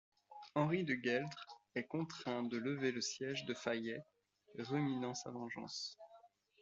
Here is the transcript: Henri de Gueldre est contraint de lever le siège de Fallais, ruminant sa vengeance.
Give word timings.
Henri 0.55 0.83
de 0.83 0.95
Gueldre 0.95 1.59
est 1.75 1.83
contraint 1.85 2.41
de 2.41 2.57
lever 2.57 2.91
le 2.91 3.01
siège 3.01 3.45
de 3.45 3.53
Fallais, 3.53 4.03
ruminant 4.57 5.13
sa 5.13 5.29
vengeance. 5.29 5.95